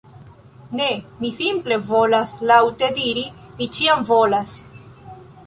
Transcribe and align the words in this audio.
Ne, 0.77 0.87
mi 1.19 1.29
simple 1.39 1.77
volas 1.89 2.33
laŭte 2.53 2.91
diri 2.97 3.27
"Mi 3.61 3.69
ĉiam 3.79 4.09
volas!" 4.13 4.59